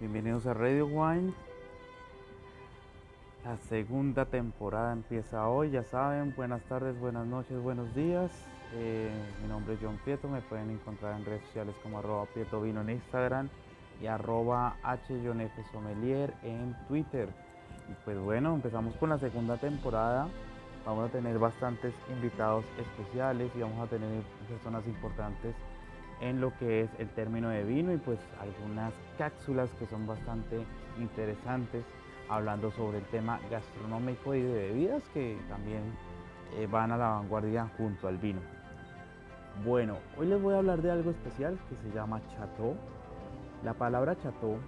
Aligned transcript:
Bienvenidos 0.00 0.46
a 0.46 0.54
Radio 0.54 0.86
Wine. 0.86 1.34
La 3.44 3.58
segunda 3.68 4.24
temporada 4.24 4.94
empieza 4.94 5.46
hoy, 5.46 5.72
ya 5.72 5.84
saben. 5.84 6.34
Buenas 6.34 6.62
tardes, 6.62 6.98
buenas 6.98 7.26
noches, 7.26 7.62
buenos 7.62 7.94
días. 7.94 8.30
Eh, 8.76 9.10
mi 9.42 9.48
nombre 9.48 9.74
es 9.74 9.80
John 9.82 10.00
Pieto, 10.02 10.26
me 10.26 10.40
pueden 10.40 10.70
encontrar 10.70 11.20
en 11.20 11.26
redes 11.26 11.42
sociales 11.48 11.74
como 11.82 11.98
arroba 11.98 12.26
en 12.34 12.88
Instagram 12.88 13.50
y 14.00 14.06
arroba 14.06 14.78
Sommelier 15.70 16.32
en 16.44 16.74
Twitter. 16.88 17.28
Y 17.90 17.92
pues 18.02 18.18
bueno, 18.18 18.54
empezamos 18.54 18.96
con 18.96 19.10
la 19.10 19.18
segunda 19.18 19.58
temporada. 19.58 20.28
Vamos 20.86 21.10
a 21.10 21.12
tener 21.12 21.38
bastantes 21.38 21.92
invitados 22.08 22.64
especiales 22.78 23.52
y 23.54 23.60
vamos 23.60 23.86
a 23.86 23.90
tener 23.90 24.22
personas 24.48 24.86
importantes 24.86 25.54
en 26.20 26.40
lo 26.40 26.56
que 26.58 26.82
es 26.82 26.90
el 26.98 27.08
término 27.10 27.48
de 27.48 27.64
vino 27.64 27.92
y 27.92 27.96
pues 27.96 28.18
algunas 28.40 28.92
cápsulas 29.18 29.70
que 29.78 29.86
son 29.86 30.06
bastante 30.06 30.64
interesantes 30.98 31.84
hablando 32.28 32.70
sobre 32.70 32.98
el 32.98 33.04
tema 33.06 33.40
gastronómico 33.50 34.34
y 34.34 34.42
de 34.42 34.52
bebidas 34.52 35.02
que 35.14 35.38
también 35.48 35.82
eh, 36.56 36.66
van 36.70 36.92
a 36.92 36.96
la 36.96 37.08
vanguardia 37.08 37.68
junto 37.76 38.06
al 38.06 38.18
vino. 38.18 38.40
Bueno, 39.64 39.96
hoy 40.16 40.26
les 40.26 40.40
voy 40.40 40.54
a 40.54 40.58
hablar 40.58 40.80
de 40.80 40.90
algo 40.90 41.10
especial 41.10 41.58
que 41.68 41.76
se 41.76 41.94
llama 41.94 42.20
chateau. 42.30 42.76
La 43.64 43.74
palabra 43.74 44.16
chateau 44.16 44.58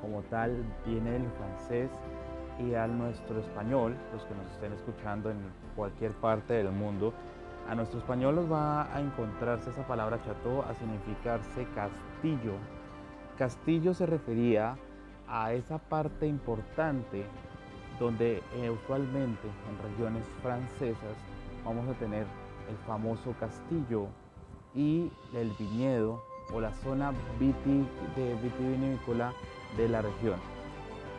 como 0.00 0.22
tal 0.22 0.64
viene 0.84 1.12
del 1.12 1.26
francés 1.38 1.90
y 2.58 2.74
al 2.74 2.96
nuestro 2.98 3.40
español, 3.40 3.96
los 4.12 4.24
que 4.24 4.34
nos 4.34 4.50
estén 4.52 4.72
escuchando 4.72 5.30
en 5.30 5.38
cualquier 5.76 6.12
parte 6.12 6.54
del 6.54 6.70
mundo, 6.70 7.14
a 7.70 7.74
nuestro 7.76 8.00
español 8.00 8.52
va 8.52 8.92
a 8.92 9.00
encontrarse 9.00 9.70
esa 9.70 9.86
palabra 9.86 10.20
chateau 10.24 10.62
a 10.62 10.74
significarse 10.74 11.64
castillo. 11.72 12.54
Castillo 13.38 13.94
se 13.94 14.06
refería 14.06 14.76
a 15.28 15.52
esa 15.52 15.78
parte 15.78 16.26
importante 16.26 17.24
donde 18.00 18.42
eh, 18.56 18.70
usualmente 18.70 19.46
en 19.68 19.88
regiones 19.88 20.26
francesas 20.42 21.16
vamos 21.64 21.88
a 21.88 21.92
tener 22.00 22.26
el 22.68 22.76
famoso 22.88 23.36
castillo 23.38 24.08
y 24.74 25.12
el 25.32 25.52
viñedo 25.56 26.20
o 26.52 26.60
la 26.60 26.72
zona 26.72 27.12
de 27.38 28.34
vitivinícola 28.42 29.32
de 29.76 29.88
la 29.88 30.02
región. 30.02 30.40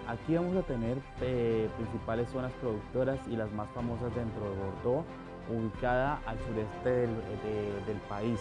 Aquí 0.06 0.36
vamos 0.36 0.58
a 0.58 0.64
tener 0.64 0.98
eh, 1.22 1.70
principales 1.78 2.30
zonas 2.30 2.52
productoras 2.60 3.26
y 3.30 3.38
las 3.38 3.50
más 3.54 3.70
famosas 3.70 4.14
dentro 4.14 4.50
de 4.50 4.56
Bordeaux, 4.58 5.06
ubicada 5.52 6.20
al 6.26 6.38
sureste 6.40 6.90
del, 6.90 7.98
país. 8.10 8.40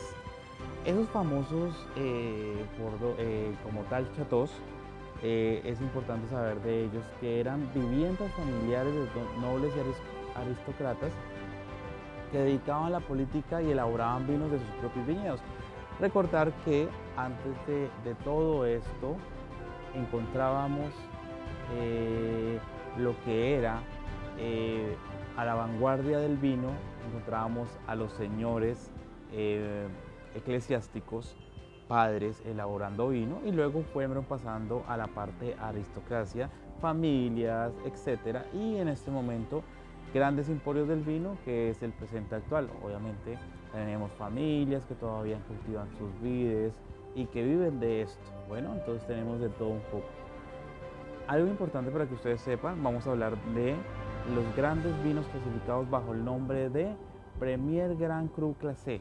Esos 0.84 1.08
famosos 1.08 1.74
eh, 1.96 2.64
eh, 3.18 3.54
como 3.64 3.82
tal 3.84 4.10
chateaux, 4.16 4.50
es 5.22 5.78
importante 5.82 6.26
saber 6.28 6.58
de 6.62 6.84
ellos 6.84 7.04
que 7.20 7.40
eran 7.40 7.70
viviendas 7.74 8.32
familiares 8.32 8.94
de 8.94 9.40
nobles 9.42 9.70
y 9.76 10.38
aristócratas 10.38 11.12
que 12.32 12.38
dedicaban 12.38 12.86
a 12.86 12.90
la 12.90 13.00
política 13.00 13.60
y 13.60 13.70
elaboraban 13.70 14.26
vinos 14.26 14.50
de 14.50 14.58
sus 14.58 14.68
propios 14.80 15.06
viñedos. 15.06 15.40
Recordar 16.00 16.52
que 16.64 16.88
antes 17.18 17.54
de 17.66 18.14
todo 18.24 18.64
esto 18.64 19.16
encontrábamos 19.94 20.90
eh, 21.78 22.58
lo 22.98 23.14
que 23.24 23.56
era 23.56 23.80
eh, 24.38 24.96
a 25.36 25.44
la 25.44 25.54
vanguardia 25.54 26.18
del 26.18 26.36
vino, 26.36 26.68
encontrábamos 27.08 27.68
a 27.86 27.94
los 27.94 28.12
señores 28.12 28.90
eh, 29.32 29.88
eclesiásticos, 30.34 31.36
padres 31.88 32.40
elaborando 32.46 33.08
vino 33.08 33.40
y 33.44 33.50
luego 33.50 33.82
fueron 33.92 34.24
pasando 34.24 34.84
a 34.86 34.96
la 34.96 35.08
parte 35.08 35.56
aristocracia, 35.60 36.50
familias, 36.80 37.72
etcétera, 37.84 38.46
y 38.54 38.76
en 38.76 38.88
este 38.88 39.10
momento 39.10 39.62
grandes 40.14 40.48
emporios 40.48 40.88
del 40.88 41.00
vino 41.00 41.36
que 41.44 41.70
es 41.70 41.82
el 41.82 41.92
presente 41.92 42.36
actual. 42.36 42.68
Obviamente 42.82 43.38
tenemos 43.72 44.10
familias 44.12 44.84
que 44.86 44.94
todavía 44.94 45.38
cultivan 45.46 45.88
sus 45.98 46.20
vides 46.20 46.72
y 47.14 47.26
que 47.26 47.42
viven 47.42 47.80
de 47.80 48.02
esto. 48.02 48.30
Bueno, 48.48 48.74
entonces 48.74 49.06
tenemos 49.06 49.40
de 49.40 49.48
todo 49.50 49.68
un 49.68 49.80
poco. 49.82 50.06
Algo 51.26 51.48
importante 51.48 51.90
para 51.90 52.06
que 52.06 52.14
ustedes 52.14 52.40
sepan, 52.40 52.82
vamos 52.82 53.06
a 53.06 53.10
hablar 53.10 53.36
de 53.54 53.76
los 54.34 54.56
grandes 54.56 54.92
vinos 55.02 55.26
clasificados 55.26 55.88
bajo 55.90 56.12
el 56.12 56.24
nombre 56.24 56.68
de 56.70 56.94
Premier 57.38 57.96
Grand 57.96 58.30
Cru 58.32 58.54
Classé. 58.54 59.00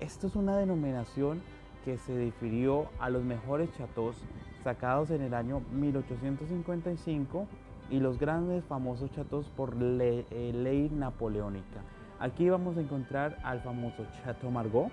Esto 0.00 0.26
es 0.26 0.36
una 0.36 0.56
denominación 0.56 1.40
que 1.84 1.96
se 1.96 2.16
difirió 2.16 2.86
a 2.98 3.08
los 3.10 3.22
mejores 3.22 3.70
chateaux 3.76 4.16
sacados 4.62 5.10
en 5.10 5.22
el 5.22 5.34
año 5.34 5.62
1855 5.72 7.46
y 7.90 8.00
los 8.00 8.18
grandes 8.18 8.64
famosos 8.64 9.10
chateaux 9.12 9.48
por 9.56 9.74
eh, 9.80 10.52
ley 10.54 10.90
napoleónica. 10.90 11.80
Aquí 12.20 12.48
vamos 12.50 12.76
a 12.76 12.80
encontrar 12.80 13.38
al 13.44 13.60
famoso 13.60 14.04
Chateau 14.22 14.50
Margaux, 14.50 14.90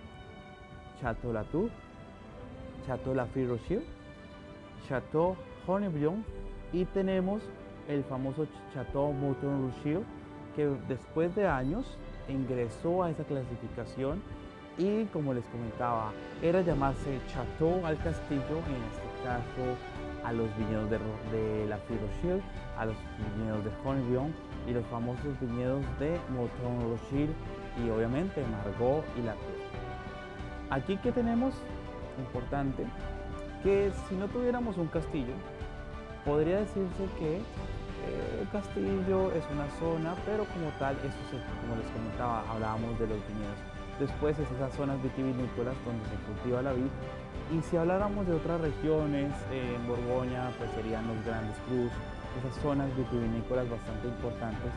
Chateau 1.02 1.34
Latour, 1.34 1.70
Chateau 2.86 3.14
Lafite 3.14 3.48
Rothschild, 3.48 3.84
Chateau 4.88 5.36
Honebrion 5.68 6.24
y 6.72 6.86
tenemos 6.86 7.42
el 7.88 8.04
famoso 8.04 8.48
Chateau 8.74 9.14
Mouton 9.14 9.62
Rouge, 9.62 10.04
que 10.56 10.68
después 10.88 11.36
de 11.36 11.48
años 11.48 11.98
ingresó 12.28 13.04
a 13.04 13.12
esa 13.12 13.24
clasificación 13.24 14.22
y 14.78 15.06
como 15.06 15.34
les 15.34 15.46
comentaba, 15.46 16.12
era 16.42 16.62
llamarse 16.62 17.20
Chateau 17.28 17.86
al 17.86 17.98
Castillo, 17.98 18.58
en 18.68 18.84
este 18.92 19.24
caso 19.24 19.78
a 20.26 20.34
los 20.34 20.48
viñedos 20.58 20.90
de, 20.90 20.98
de 21.32 21.68
la 21.68 21.78
Rothschild, 21.78 22.42
a 22.78 22.86
los 22.86 22.96
viñedos 23.38 23.64
de 23.64 23.72
Honeybion 23.86 24.34
y 24.68 24.74
los 24.74 24.86
famosos 24.88 25.40
viñedos 25.40 25.84
de 26.00 26.20
Mouton 26.30 26.90
Rothschild 26.90 27.34
y 27.84 27.90
obviamente 27.90 28.44
Margot 28.48 29.06
y 29.18 29.22
la 29.22 29.36
Aquí 30.72 30.98
que 30.98 31.12
tenemos, 31.12 31.54
importante, 32.18 32.86
que 33.64 33.92
si 34.10 34.16
no 34.16 34.28
tuviéramos 34.28 34.78
un 34.78 34.88
castillo, 34.88 35.34
Podría 36.26 36.58
decirse 36.58 37.06
que 37.20 37.38
eh, 37.38 38.46
castillo 38.52 39.32
es 39.32 39.44
una 39.54 39.70
zona, 39.78 40.16
pero 40.26 40.46
como 40.46 40.70
tal, 40.80 40.96
eso 41.06 41.38
como 41.62 41.76
les 41.78 41.90
comentaba, 41.92 42.44
hablábamos 42.50 42.98
de 42.98 43.08
los 43.08 43.20
viñedos. 43.28 43.62
Después 44.00 44.38
es 44.40 44.50
esas 44.52 44.74
zonas 44.74 45.02
vitivinícolas 45.04 45.76
donde 45.86 46.04
se 46.10 46.16
cultiva 46.26 46.62
la 46.64 46.74
vid. 46.74 46.90
Y 47.54 47.62
si 47.62 47.78
habláramos 47.78 48.26
de 48.26 48.34
otras 48.34 48.60
regiones, 48.60 49.32
en 49.52 49.88
Borgoña, 49.88 50.50
pues 50.58 50.72
serían 50.72 51.08
los 51.08 51.24
grandes 51.26 51.56
cruz, 51.70 51.92
esas 52.42 52.62
zonas 52.62 52.90
vitivinícolas 52.98 53.70
bastante 53.70 54.08
importantes. 54.08 54.72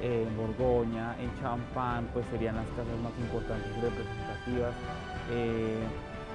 en 0.00 0.34
Borgoña, 0.36 1.14
en 1.20 1.30
Champagne, 1.40 2.08
pues 2.12 2.26
serían 2.30 2.56
las 2.56 2.66
casas 2.70 2.98
más 3.02 3.12
importantes 3.18 3.70
representativas, 3.80 4.74
eh, 5.30 5.78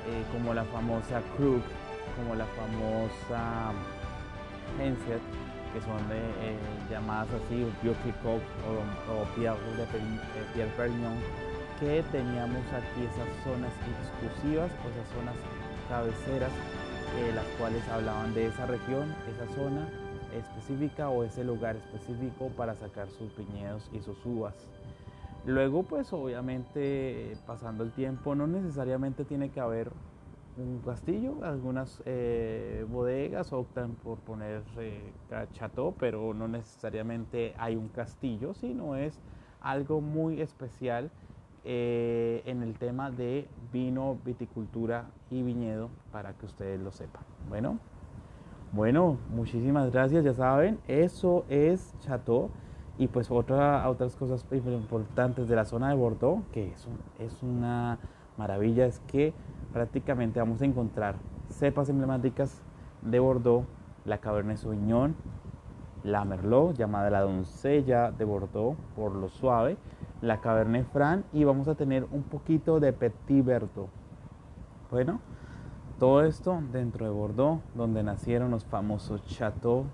eh, 0.08 0.24
como 0.32 0.54
la 0.54 0.64
famosa 0.66 1.22
Krug, 1.36 1.62
como 2.16 2.36
la 2.36 2.46
famosa 2.46 3.74
que 5.74 5.82
son 5.82 6.00
eh, 6.12 6.58
llamadas 6.90 7.28
así, 7.34 7.64
o, 7.64 7.68
o 7.68 9.26
Pierre, 9.36 9.58
de, 9.78 9.84
eh, 9.84 10.46
Pierre 10.54 10.72
Perignon, 10.78 11.18
que 11.80 12.04
teníamos 12.12 12.66
aquí 12.74 13.06
esas 13.06 13.28
zonas 13.44 13.72
exclusivas 14.02 14.72
o 14.84 14.90
esas 14.90 15.08
zonas 15.14 15.36
cabeceras, 15.90 16.52
eh, 17.18 17.32
las 17.34 17.46
cuales 17.60 17.88
hablaban 17.90 18.34
de 18.34 18.48
esa 18.48 18.66
región, 18.66 19.14
esa 19.34 19.54
zona 19.56 19.88
específica 20.36 21.10
o 21.10 21.24
ese 21.24 21.44
lugar 21.44 21.76
específico 21.76 22.50
para 22.58 22.76
sacar 22.76 23.08
sus 23.10 23.36
viñedos 23.36 23.90
y 23.94 24.02
sus 24.02 24.18
uvas. 24.26 24.56
Luego, 25.46 25.84
pues 25.84 26.12
obviamente, 26.12 27.38
pasando 27.46 27.84
el 27.84 27.92
tiempo, 27.92 28.36
no 28.36 28.48
necesariamente 28.48 29.24
tiene 29.24 29.50
que 29.50 29.62
haber 29.62 29.92
un 30.58 30.80
castillo, 30.80 31.36
algunas 31.44 32.02
eh, 32.06 32.86
bodegas 32.90 33.54
optan 33.54 33.92
por 33.96 34.18
poner 34.20 34.64
eh, 34.78 35.12
chateau, 35.54 35.94
pero 35.98 36.34
no 36.34 36.48
necesariamente 36.48 37.54
hay 37.58 37.76
un 37.76 37.90
castillo, 37.90 38.54
sino 38.54 38.96
es 38.96 39.20
algo 39.62 40.02
muy 40.02 40.42
especial 40.42 41.12
eh, 41.64 42.42
en 42.46 42.64
el 42.64 42.78
tema 42.78 43.12
de 43.12 43.48
vino, 43.72 44.18
viticultura 44.26 45.10
y 45.30 45.44
viñedo 45.44 45.90
para 46.12 46.34
que 46.34 46.46
ustedes 46.46 46.80
lo 46.80 46.92
sepan. 46.92 47.24
Bueno, 47.50 47.80
bueno, 48.72 49.18
muchísimas 49.30 49.92
gracias, 49.92 50.24
ya 50.24 50.34
saben, 50.34 50.80
eso 50.88 51.46
es 51.50 51.96
chateau 52.00 52.50
y 52.98 53.08
pues 53.08 53.30
otra, 53.30 53.88
otras 53.90 54.16
cosas 54.16 54.46
importantes 54.52 55.48
de 55.48 55.56
la 55.56 55.66
zona 55.66 55.90
de 55.90 55.96
Bordeaux, 55.96 56.44
que 56.52 56.72
es, 56.72 56.88
es 57.20 57.44
una 57.44 58.00
maravilla, 58.38 58.86
es 58.86 59.00
que 59.02 59.34
prácticamente 59.74 60.40
vamos 60.40 60.62
a 60.62 60.66
encontrar 60.66 61.16
cepas 61.50 61.90
emblemáticas 61.90 62.62
de 63.02 63.20
Bordeaux, 63.20 63.66
la 64.06 64.20
Cabernet 64.20 64.58
Sauvignon, 64.58 65.16
la 66.04 66.24
Merlot, 66.26 66.76
llamada 66.76 67.10
la 67.10 67.22
doncella 67.22 68.12
de 68.12 68.26
Bordeaux 68.26 68.78
por 68.96 69.14
lo 69.14 69.30
suave, 69.30 69.78
la 70.22 70.40
Cabernet 70.42 70.86
Franc 70.92 71.26
y 71.34 71.44
vamos 71.44 71.68
a 71.68 71.76
tener 71.76 72.08
un 72.12 72.24
poquito 72.24 72.80
de 72.80 72.94
Petit 72.94 73.44
Verdot. 73.44 73.90
Bueno, 74.90 75.20
Todo 76.00 76.24
esto 76.24 76.62
dentro 76.72 77.06
de 77.06 77.12
Bordeaux, 77.12 77.60
donde 77.74 78.04
nacieron 78.04 78.52
los 78.52 78.64
famosos 78.66 79.26
chateaux 79.26 79.88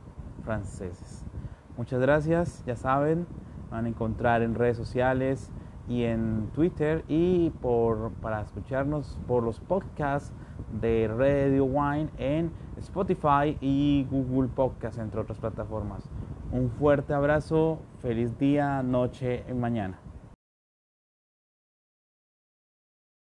franceses. 0.44 1.24
Muchas 1.78 2.02
gracias, 2.02 2.62
ya 2.66 2.76
saben, 2.76 3.26
van 3.72 3.86
a 3.86 3.88
encontrar 3.88 4.42
en 4.42 4.54
redes 4.54 4.76
sociales 4.76 5.50
y 5.88 6.04
en 6.04 6.50
Twitter 6.54 7.04
y 7.08 7.50
por, 7.62 8.12
para 8.22 8.42
escucharnos 8.42 9.18
por 9.28 9.44
los 9.44 9.60
podcasts 9.60 10.34
de 10.82 11.08
Radio 11.08 11.66
Wine 11.66 12.10
en 12.18 12.52
Spotify 12.78 13.58
y 13.62 14.08
Google 14.10 14.50
Podcast, 14.50 14.98
entre 15.00 15.20
otras 15.20 15.38
plataformas. 15.38 16.10
Un 16.52 16.70
fuerte 16.70 17.14
abrazo, 17.14 17.80
feliz 18.02 18.38
día, 18.38 18.84
noche 18.84 19.44
y 19.50 19.54
mañana. 19.54 20.03